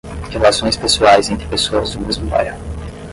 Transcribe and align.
Relações 0.31 0.75
pessoais 0.75 1.29
entre 1.29 1.47
pessoas 1.47 1.91
do 1.91 1.99
mesmo 1.99 2.27
bairro. 2.27 2.57